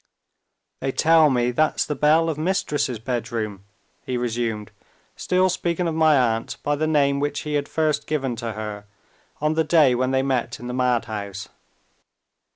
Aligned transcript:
"They 0.79 0.91
tell 0.91 1.29
me 1.29 1.51
that's 1.51 1.85
the 1.85 1.93
bell 1.93 2.27
of 2.27 2.35
Mistress's 2.35 2.97
bedroom," 2.97 3.63
he 4.03 4.17
resumed, 4.17 4.71
still 5.15 5.47
speaking 5.47 5.87
of 5.87 5.93
my 5.93 6.17
aunt 6.17 6.57
by 6.63 6.75
the 6.75 6.87
name 6.87 7.19
which 7.19 7.41
he 7.41 7.53
had 7.53 7.69
first 7.69 8.07
given 8.07 8.35
to 8.37 8.53
her 8.53 8.85
on 9.41 9.53
the 9.53 9.63
day 9.63 9.93
when 9.93 10.09
they 10.09 10.23
met 10.23 10.59
in 10.59 10.65
the 10.65 10.73
madhouse. 10.73 11.49